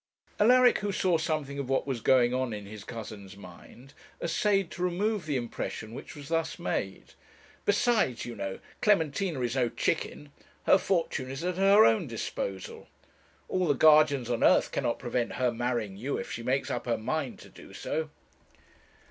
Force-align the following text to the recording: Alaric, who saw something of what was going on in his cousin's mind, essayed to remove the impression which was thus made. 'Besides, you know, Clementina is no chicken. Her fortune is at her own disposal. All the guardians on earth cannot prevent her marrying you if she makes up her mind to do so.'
Alaric, 0.39 0.79
who 0.79 0.91
saw 0.91 1.19
something 1.19 1.59
of 1.59 1.69
what 1.69 1.85
was 1.85 2.01
going 2.01 2.33
on 2.33 2.53
in 2.53 2.65
his 2.65 2.83
cousin's 2.83 3.37
mind, 3.37 3.93
essayed 4.19 4.71
to 4.71 4.81
remove 4.81 5.27
the 5.27 5.37
impression 5.37 5.93
which 5.93 6.15
was 6.15 6.29
thus 6.29 6.57
made. 6.57 7.13
'Besides, 7.65 8.25
you 8.25 8.35
know, 8.35 8.57
Clementina 8.81 9.39
is 9.41 9.55
no 9.55 9.69
chicken. 9.69 10.31
Her 10.63 10.79
fortune 10.79 11.29
is 11.29 11.43
at 11.43 11.57
her 11.57 11.85
own 11.85 12.07
disposal. 12.07 12.87
All 13.47 13.67
the 13.67 13.75
guardians 13.75 14.27
on 14.31 14.43
earth 14.43 14.71
cannot 14.71 14.97
prevent 14.97 15.33
her 15.33 15.51
marrying 15.51 15.97
you 15.97 16.17
if 16.17 16.31
she 16.31 16.41
makes 16.41 16.71
up 16.71 16.87
her 16.87 16.97
mind 16.97 17.37
to 17.41 17.49
do 17.49 17.71
so.' 17.71 18.09